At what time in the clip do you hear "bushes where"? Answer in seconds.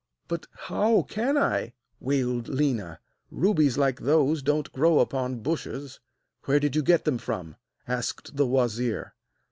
5.43-6.59